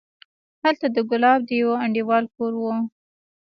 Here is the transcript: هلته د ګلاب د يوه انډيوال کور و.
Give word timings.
هلته 0.63 0.87
د 0.95 0.97
ګلاب 1.09 1.39
د 1.45 1.49
يوه 1.61 1.75
انډيوال 1.83 2.25
کور 2.35 2.53
و. 2.59 2.63